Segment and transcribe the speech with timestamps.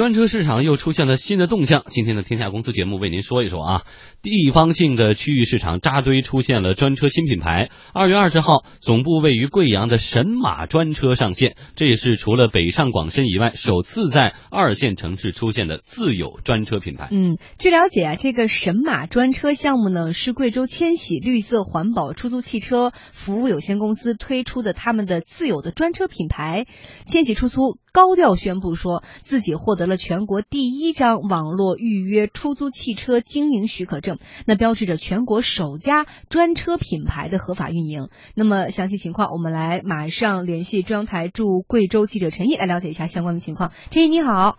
[0.00, 1.84] 专车市场又出现了新的动向。
[1.90, 3.82] 今天的天下公司节目为您说一说啊，
[4.22, 7.68] 地方性的区域市场扎堆出现了专车新品牌。
[7.92, 17.08] 二月二十号，总部位于贵阳的神马专车上线，这也是除了北上广深以外，首次在二线城市出现的自有专车品牌。
[17.10, 26.64] 嗯，据了解啊，这个神马专车项目呢，是贵州千禧绿色环保出租汽车服务有限公司推出的他们的自有的专车品牌。
[27.04, 38.08] 千禧出租高调宣布说自己获得了全国第一张网络预约出租汽车经营许可证，那标志着全国首家专车品牌的合法运营。
[38.34, 43.72] 那么详细情况，我们来马上联系中央台驻贵州记者陈毅来了解一下相关的情况。
[43.90, 44.56] 陈毅你好，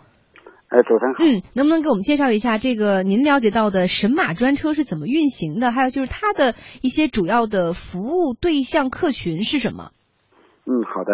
[0.67, 1.23] 哎，早上好。
[1.23, 5.71] 嗯，能不能给我们介绍一下这个您了解到的神马专车是怎么运行的？
[5.71, 9.91] 还有就是它的一些主要的服务对象客群是什么？
[10.65, 11.11] 嗯，好的。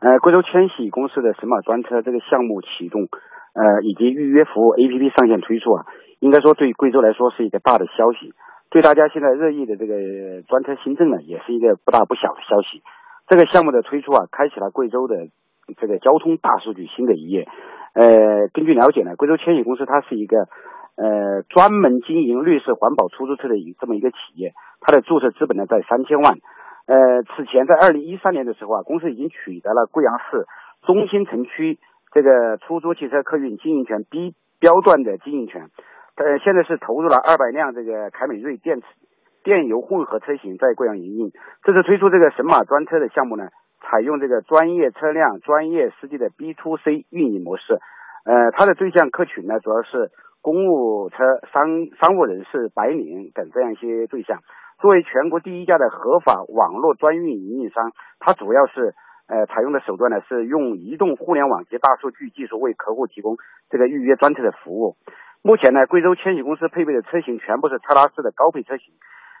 [0.00, 3.08] 呃，贵州千禧公司的神马专车这个项目启动，
[3.54, 5.86] 呃，以及预约服务 APP 上线推出啊，
[6.20, 8.34] 应该说对贵州来说是一个大的消息，
[8.70, 12.82] 对大家现在热议的这个专车新政呢，也是一个不大不小的消息。
[13.26, 15.28] 这个项目的推出啊，开启了贵州的
[15.78, 17.48] 这个交通大数据新的一页。
[17.94, 20.46] 呃，根据了解呢，贵州千禧公司它是一个
[20.96, 26.36] 呃专门经营绿色环保出租车的一这么一个企业，它的注册资本呢在三千万。
[26.86, 30.46] 呃，此前在二零一三年的时候啊，公司已经取得了贵阳市
[30.86, 31.78] 中心城区
[32.12, 35.68] 这个出租汽车客运经营权 B 标段的经营权。
[36.14, 38.86] 呃，现在是投入了二百辆这个凯美瑞电池
[39.42, 41.32] 电油混合车型在贵阳营运。
[41.62, 43.48] 这次推出这个神马专车的项目呢，
[43.82, 47.78] 采用这个专业车辆、专业司机的 B to C 运营模式。
[48.24, 51.16] 呃，它的对象客群呢，主要是公务车、
[51.52, 54.38] 商商务人士、白领等这样一些对象。
[54.78, 58.94] 作为全国第一家的合法网络专运营运商，它主要是
[59.26, 63.36] 呃采用的手段呢是用移动互联网及大数据技术为客户提供
[63.70, 64.96] 这个预约专车的服务。
[65.42, 68.92] 目前呢，贵州千禧公司配备的车型全部是特拉斯的高配车型，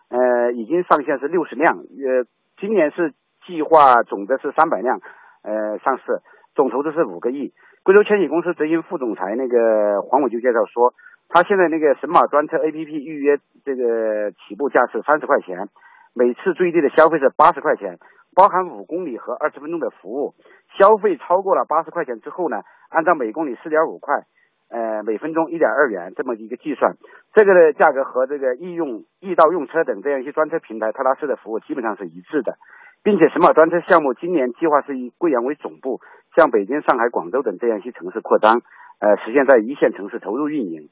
[0.08, 2.24] 呃，已经上线是六十辆，呃，
[2.58, 3.12] 今年是
[3.46, 5.00] 计划总的是三百辆，
[5.42, 6.22] 呃，上市，
[6.54, 7.52] 总投资是五个亿。
[7.82, 10.94] 贵州千禧公司执行副总裁那个黄伟就介绍说。
[11.28, 15.68] 他现在那个神马专车 APP 预约这个起步价是三十块钱，
[16.14, 17.98] 每次最低的消费是八十块钱，
[18.34, 20.34] 包含五公里和二十分钟的服务。
[20.78, 24.24] 消费超过了八十块钱之后呢，按照每公里四点五块，
[24.68, 26.94] 呃，每分钟一点二元这么一个计算，
[27.34, 32.56] 这个的价格和这个易用易到用车等这样一些专车平台特拉斯的服务基本上是一致的，
[33.02, 36.00] 并且神马专车项目今年计划是以贵阳为总部，
[36.34, 38.60] 向北京、上海、广州等这样一些城市扩张，
[39.00, 40.88] 呃，实现在一线城市投入运营。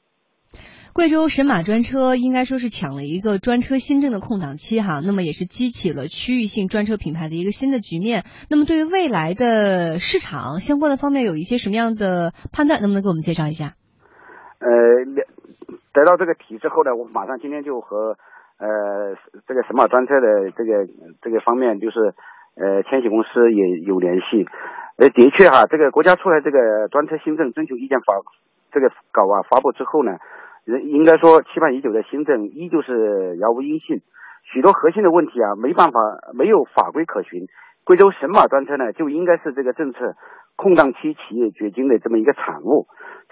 [0.95, 8.23] 贵州神马专车应该说是抢了一个专车新政的空档期哈，那么也是激起了区域性专车品牌的一个新的局面。
[8.49, 13.75] 那么对于未来的市场相关的方面有一些什么样的判断，能不能给我们介绍一下？
[14.63, 14.71] 呃，
[15.91, 18.15] 得到这个题之后呢，我马上今天就和
[18.55, 19.19] 呃
[19.49, 20.87] 这个神马专车的这个
[21.19, 22.15] 这个方面，就是
[22.55, 24.47] 呃千禧公司也有联系。
[24.95, 28.15] 呃，的确哈，这个国家出来这个专车新政征求意见发
[28.71, 30.15] 这个稿啊发布之后呢。
[30.65, 34.01] 人应该说，期盼已久的新政依旧是杳无音信，
[34.51, 35.99] 许多核心的问题啊，没办法，
[36.33, 37.45] 没有法规可循。
[37.83, 40.15] 贵州神马专车呢，就应该是这个政策
[40.55, 42.87] 空档期企业掘金的这么一个产物。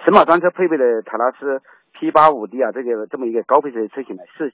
[0.06, 1.60] 神马专车配备的塔拉斯
[1.94, 4.54] P 八五 D 啊，这个这么一个高配置的车型呢，是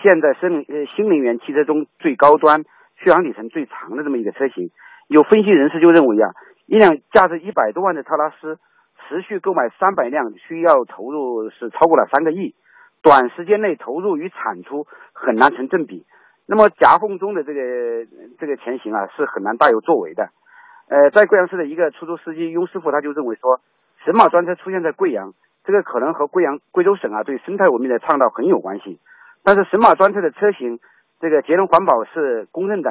[0.00, 2.62] 现在新呃新能源汽车中最高端、
[3.02, 4.70] 续航里程最长的这么一个车型。
[5.08, 6.30] 有分析人士就认为啊，
[6.66, 8.60] 一辆价值一百多万的特拉斯。
[9.08, 12.54] 持续购买三百辆需要投入是超过了三个亿，
[13.02, 16.06] 短时间内投入与产出很难成正比。
[16.46, 17.60] 那么夹缝中的这个
[18.38, 20.28] 这个前行啊，是很难大有作为的。
[20.88, 23.60] 呃，在贵阳市的一个出租司机雍师傅他就认为说，
[24.04, 25.32] 神马专车出现在贵阳，
[25.64, 29.00] 这个可能和贵阳贵州省啊对生态文明的倡导很有关系。
[29.42, 30.80] 但是神马专车的车型
[31.20, 32.90] 这个节能环保是公认的，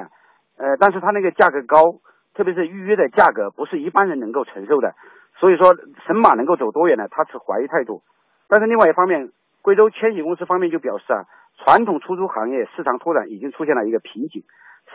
[0.57, 2.00] 呃，但是它那个价格高，
[2.34, 4.95] 特别是预约的价格不是一般人能够承受的。
[5.44, 5.76] 所以说，
[6.08, 7.09] 神马能够走多远呢？
[7.12, 8.01] 他持怀疑态度。
[8.48, 9.30] 但是另外一方面，
[9.62, 11.25] 贵州千禧公司方面就表示啊，
[11.57, 14.44] 传统出租行业市场拓展已经出现了一个瓶颈。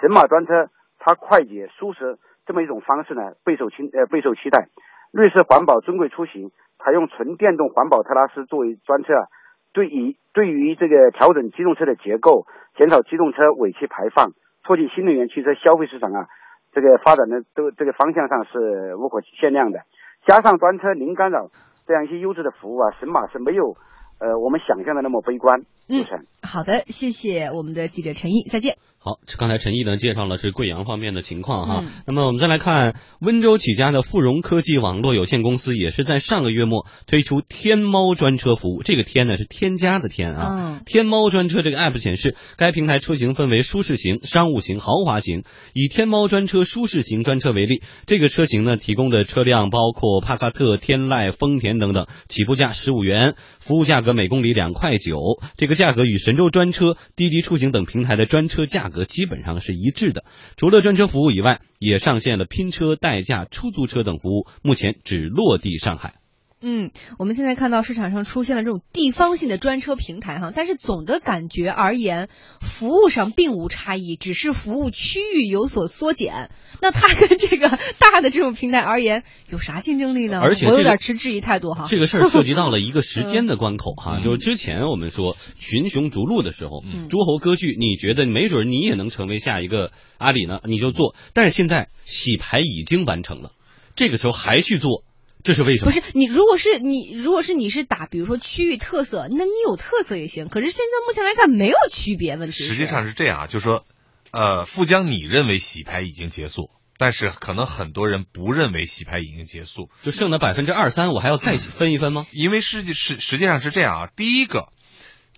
[0.01, 2.17] 神马专车它快捷舒适
[2.47, 4.69] 这么一种方式呢，备受期呃备受期待。
[5.13, 9.29] 绿色环保尊贵出行，采用纯电动环保特拉斯作为专车啊，
[9.75, 14.33] 对于对于这个调整机动车的结构，减少机动车尾气排放，
[14.65, 16.27] 促进新能源汽车消费市场啊，
[16.73, 19.81] 这个发展的都这个方向上是无可限量的。
[20.29, 21.49] 加上专车零干扰
[21.87, 23.79] 这样一些优质的服务啊，神马是没有
[24.21, 25.61] 呃我们想象的那么悲观。
[25.89, 26.05] 嗯，
[26.43, 28.77] 好的，谢谢我们的记者陈毅，再见。
[29.09, 29.19] 好。
[29.39, 31.83] 刚才陈毅呢介绍了是贵阳方面的情况哈。
[31.85, 38.83] 嗯那么我们再来看温州起家的富荣科技网络有限公司，也是在上个月末推出天猫专车服务。
[38.83, 40.49] 这个天呢是添加的天啊。
[40.51, 45.45] 嗯天猫专车这个 app 显示，该平台车型分为舒适型、商务型、豪华型。
[45.73, 55.19] 以天猫专车舒适型专车为例，这个车型呢提供的车辆包括帕萨特、天籁、丰田等等，起步价十五元，服务价格每公里两块九。
[55.57, 60.25] 这个价格与神州专车、滴滴出行等平台的专车价格基本上是一致的。
[60.57, 66.15] 除了专车服务以外，也上线了拼车、代驾、出租车等服务，目前只落地上海。
[66.61, 72.29] 嗯，我们现在看到市场上出现了这种地方性的专车平台哈，但是总的感觉而言，
[72.61, 76.51] 服务上并无差异，只是服务区域有所缩减。
[76.83, 77.69] 那它跟这个
[77.99, 80.41] 大的这种平台而言，有啥竞争力呢？
[80.41, 81.87] 而且这个点持质疑态度哈。
[81.89, 91.15] 这个事儿涉及到了一个时间的关口哈，嗯就是之前我们说群雄逐鹿的时候，嗯诸侯割据，你觉得没准你也能成为下一个阿里呢，你就做。
[91.35, 93.53] 但是现在洗牌已经完成了，
[93.95, 95.05] 这个时候还去做，
[95.49, 95.91] 这是为什么？
[95.91, 100.47] 不是你，如果是你，如果是你是打，比如说区域特色，那你有特色也行。
[100.49, 103.87] 可是现在目前来看没有区别，问题实际上是这样啊，就是说，
[104.31, 106.69] 呃，富江你认为洗牌已经结束，
[106.99, 112.27] 但是可能很多人不认为洗牌已经结束，就剩的百分之二三，我还要再分一分吗？
[112.33, 114.69] 因为实际实实际上是这样啊，第一个。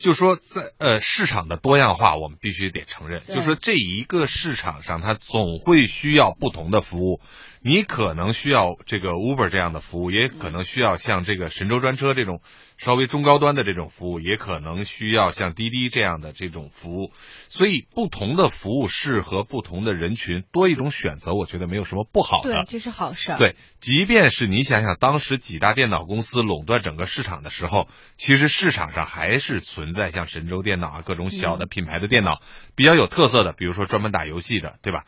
[0.01, 3.21] 就说在呃市场的多样化，我们必须得承认。
[3.29, 7.21] 就说这一个市场上，它总会需要不同的服务。
[7.63, 12.41] 你可能需要这个 Uber 这样的服务，也可能需要像这个神州专车这种
[12.81, 17.13] 稍微中高端的这种服务，也可能需要像滴滴这样的这种服务。
[17.51, 22.51] 所以，不同的服务适合不同的人群，多一种选择，我觉得没有什么不好的。
[22.51, 23.39] 对，这是好事儿。
[23.39, 27.87] 对，即便是你想想，当时几大电脑公司垄断整个市场的时候，
[28.17, 32.41] 其实市场上还是存在像神州电脑啊各种小的品牌的电脑，
[32.75, 35.05] 比较有特色的，比如说专门打游戏的，对吧？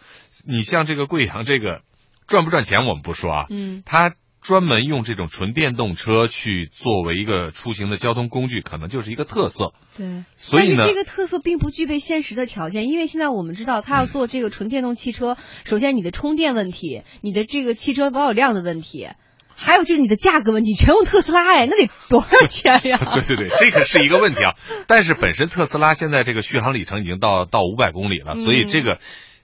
[0.46, 1.80] 你像这个贵阳这个
[2.26, 9.72] 赚不赚钱我们不说啊，嗯，它专门用这种纯电动车去作为一个出行的交通工具，可能就是一个特色。
[9.96, 10.24] 对。
[10.36, 19.08] 所以呢这个特色并不具备现实的条件，因为现在我们知道，它要做这个纯电动汽车，首先你的充电问题，你的这个汽车保有量的问题。
[19.54, 22.98] 还有就是你的价格问题，全用特斯拉哎，那得多少钱呀？
[23.14, 24.54] 对对对，这个是一个问题啊。
[24.88, 28.98] 但是本身特斯拉现在这个续航里程已经到到五百公里了，所以这个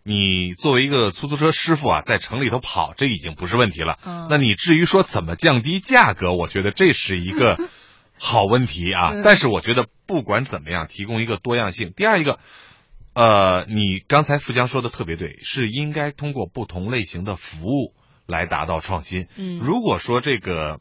[0.08, 3.98] 你作为一个出租车师傅啊，在城里头跑，这已经不是问题了。
[4.04, 7.56] 嗯那你至于说怎么降低价格，我觉得这是一个
[8.18, 9.22] 好问题啊嗯。
[9.22, 11.92] 但是我觉得不管怎么样，提供一个多样性。
[11.94, 12.38] 第二一个。
[13.14, 17.92] 呃，你刚才富江说的特别对，是应该通过不同类型的服务
[18.28, 19.26] 来达到创新。
[19.36, 20.78] 嗯如果说这个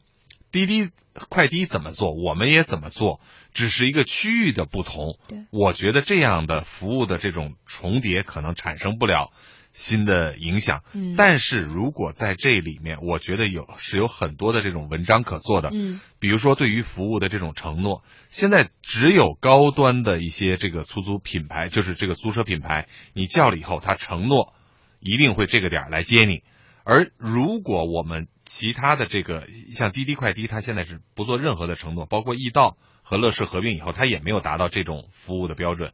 [0.50, 0.90] 滴滴
[1.28, 3.20] 快滴怎么做，我们也怎么做，
[3.52, 5.18] 只是一个区域的不同。
[5.28, 9.32] 对我觉得这样的服务的这种重叠可能产生不了
[9.72, 10.82] 新的影响。
[10.92, 15.70] 嗯但是如果在这里面，我觉得有是有很多的这种文章可做的。
[15.72, 24.54] 嗯比如说对于服务的这种承诺，现在只有高端的一些这个出租品牌，就是这个租车品牌，你叫了以后，他承诺
[25.00, 26.42] 一定会这个点儿来接你。
[26.84, 35.92] 而如果我们其他的这个像滴滴快滴，它现在是不做任何的承诺，包括易到和乐视合并以后，它也没有达到这种服务的标准。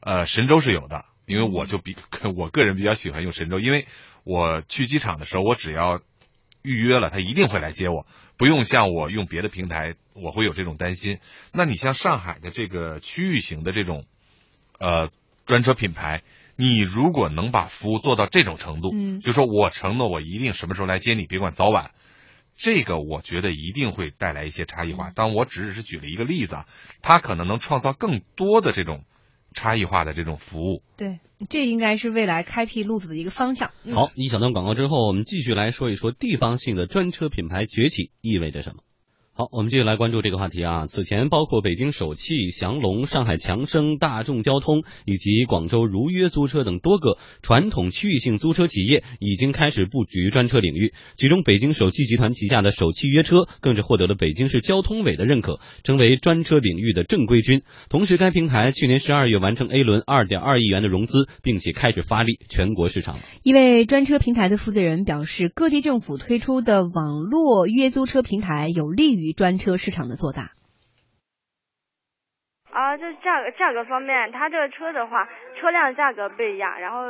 [0.00, 1.96] 呃，神州是有的，因为我就比
[2.36, 3.88] 我个人比较喜欢用神州，因为
[4.22, 6.00] 我去机场的时候，我只要
[6.62, 8.06] 预约了，他一定会来接我，
[8.36, 11.18] 不用像我用别的平台，我会有这种担心。
[11.52, 14.06] 那你像上海的这个区域型的这种
[14.78, 15.10] 呃
[15.44, 16.22] 专车品牌，
[16.56, 21.90] 你如果能把服务做到这种程度，嗯就说我承诺我一定什么时候来接你，别管早晚。
[22.56, 25.10] 这个我觉得一定会带来一些差异化。
[25.10, 26.66] 当我只是举了一个例子啊，
[27.02, 29.04] 它可能能创造更多的这种
[29.52, 30.82] 差异化的这种服务。
[30.96, 31.20] 对，
[31.50, 33.72] 这应该是未来开辟路子的一个方向。
[33.84, 38.82] 嗯好，一小段广告之后，我们继续来说一说地方性的专车品牌崛起意味着什么。
[39.38, 40.86] 好，我们继续来关注这个话题啊。
[40.86, 50.94] 此前，包括北京首汽、祥龙、上海强生、大众交通以及广州如约租车等多个传统区域性租车企业已经开始布局专车领域。
[51.16, 57.60] 其中，北京首汽集团旗下的首汽约车更是获得了北京市交通委的认可，成为专车领域的正规军。
[57.90, 63.18] 同时，该平台去年十二月完成 A 轮二点二亿元的融资，并且开始发力全国市场。
[63.42, 70.52] 一位专车平台的负责人表示，各地政府推出的网络约租车平台有利于专车市场的做大。
[72.70, 75.26] 啊，就是价格价格方面，它这个车的话，
[75.58, 77.08] 车辆价格不一样，然后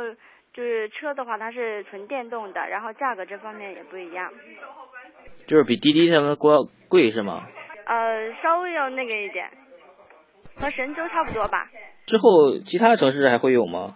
[0.53, 4.31] 就是车的话，它是纯电动的，然后价格这方面也不一样，
[5.45, 6.55] 就是比滴滴他们贵
[6.87, 7.45] 贵是吗？
[7.85, 9.49] 呃，稍微要那个一点，
[10.55, 11.69] 和神州差不多吧。
[12.05, 13.95] 之后其他城市还会有吗？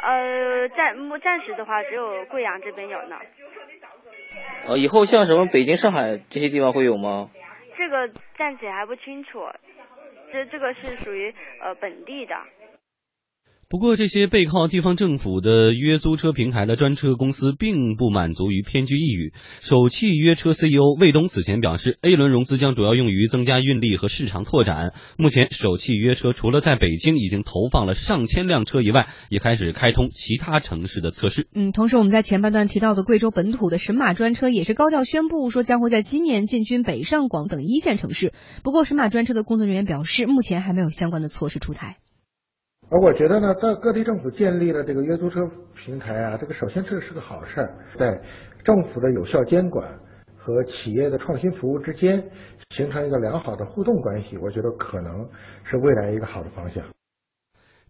[0.00, 3.18] 呃，暂目暂时的话，只有贵阳这边有呢。
[4.66, 7.30] 呃，以后像什么北京、上海这些地方会有吗？
[7.76, 9.40] 这个暂且还不清楚，
[10.32, 12.34] 这这个是属于呃本地的。
[13.74, 19.32] 不过，这些背靠地方政府的约租车平台的专车公司并不满足于偏居一隅。
[19.60, 24.92] 首汽约车 CEO 魏东此前表示，A 轮融资将主要用于增加运力和市场拓展。
[25.18, 31.48] 目前，首汽约车除了在北京已经投放了上千辆车以外，也开始开通其他城市的测试。
[31.52, 38.32] 嗯，同时我们在前半段提到的贵州本土的神马专车也是高调宣布说将会在今年进军北上广等一线城市。
[38.62, 41.96] 不过，神马专车的工作人员表示，目前还没有相关的措施出台。
[42.90, 45.40] 而我觉得呢，在各地政府建立了这个约租车
[45.74, 48.22] 平台啊，这个首先这是个好事儿，在
[48.62, 49.98] 政府的有效监管
[50.36, 52.30] 和企业的创新服务之间
[52.70, 55.28] 形成一个良好的互动关系，我觉得可能
[55.64, 56.84] 是未来一个好的方向。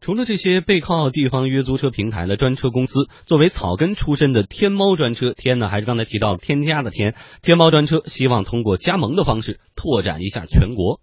[0.01, 11.01] 除了这些背靠地方约租车平台的专车公司，作为草根出身的天猫专车，天呢还是刚才提到添加的天，天猫专车希望通过加盟的方式拓展一下全国。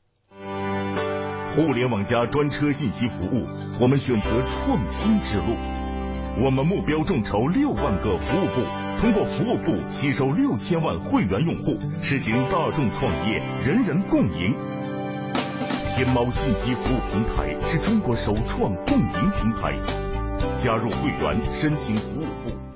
[1.53, 3.45] 互联网加专车信息服务，
[3.77, 5.57] 我们选择创新之路。
[6.41, 8.61] 我们目标众筹六万个服务部，
[8.97, 14.55] 通过服务部吸收六千万会员用户，实行大众创业，人人共赢。
[15.93, 19.73] 天猫信息服务平台是中国首创共赢平台，
[20.55, 22.70] 加入会员申请服务部。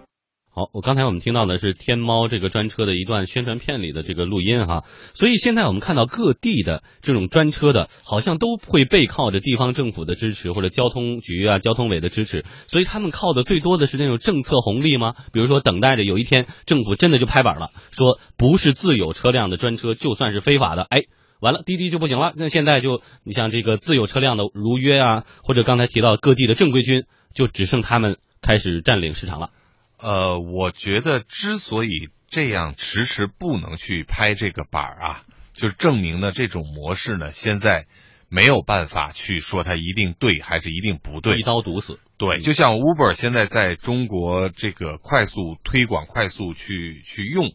[0.58, 15.16] 好，我刚才我们听到的是天猫这个专车的一段宣传片里的这个录音哈，所以现在我们看到各地的这种专车的，好像都会背靠着地方政府的支持或者交通局啊、交通委的支持，所以他们靠的最多的是那种政策红利吗？
[15.34, 21.02] 比如说等待着有一天政府真的就拍板了，说不是自有车辆的专车就算是非法的，哎，
[21.42, 22.32] 完了滴滴就不行了。
[22.38, 29.50] 那现在就你像这个自有车辆的如约啊，或者刚才提到各地的正规军，就只剩他们开始占领市场了。
[30.06, 37.88] 呃，我觉得之所以这样迟迟不能去拍这个板儿啊，就证明呢这种模式呢现在
[38.30, 42.00] 没有办法去说它一定对还是一定不对，一刀毒死。
[42.18, 47.52] 对，就像 Uber 现在在中国这个快速推广、快速去去用，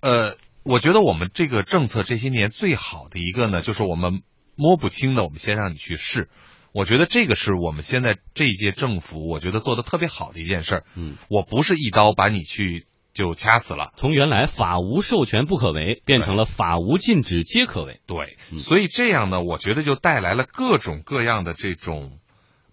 [0.00, 4.20] 呃，我觉得我们这个政策这些年最好的一个呢，就是我们
[4.54, 6.28] 摸不清的，我们先让你去试。
[6.72, 10.84] 我觉得这个是我们现在这一届政府，我觉得做的特别好的一件事儿。
[10.94, 18.00] 嗯，我不是一刀把你去就掐死了，从原来法无授权不可为，变成了法无禁止皆可为。
[18.06, 22.18] 对，嗯所以这样呢，我觉得就带来了各种各样的这种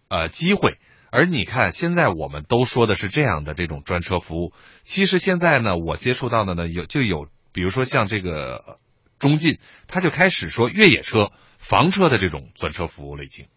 [0.10, 0.78] 呃机会。
[1.10, 8.78] 而你看，现在我们都说的是这样的这种专车服务，其实现在呢，我接触到的呢有就有，比如说像这个呃
[9.18, 13.48] 中进，他就开始说越野车、房车的这种专车服务了，已经。